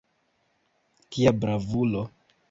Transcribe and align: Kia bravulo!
Kia 1.15 1.33
bravulo! 1.43 2.03